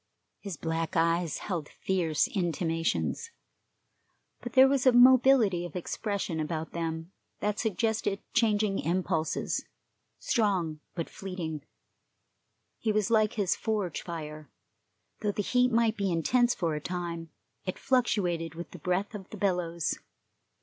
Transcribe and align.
His 0.39 0.57
black 0.57 0.95
eyes 0.97 1.37
held 1.37 1.69
fierce 1.69 2.27
intimations, 2.27 3.29
but 4.41 4.53
there 4.53 4.67
was 4.67 4.87
mobility 4.87 5.63
of 5.63 5.75
expression 5.75 6.39
about 6.39 6.71
them 6.71 7.11
that 7.39 7.59
suggested 7.59 8.19
changing 8.33 8.79
impulses, 8.79 9.63
strong 10.17 10.79
but 10.95 11.07
fleeting. 11.07 11.61
He 12.79 12.91
was 12.91 13.11
like 13.11 13.33
his 13.33 13.55
forge 13.55 14.01
fire; 14.01 14.49
though 15.19 15.33
the 15.33 15.43
heat 15.43 15.71
might 15.71 15.97
be 15.97 16.11
intense 16.11 16.55
for 16.55 16.73
a 16.73 16.81
time, 16.81 17.29
it 17.65 17.77
fluctuated 17.77 18.55
with 18.55 18.71
the 18.71 18.79
breath 18.79 19.13
of 19.13 19.29
the 19.29 19.37
bellows. 19.37 19.99